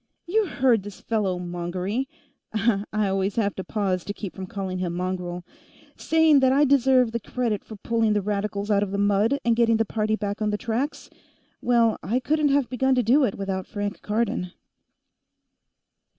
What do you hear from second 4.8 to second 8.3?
Mongrel saying that I deserved the credit for pulling the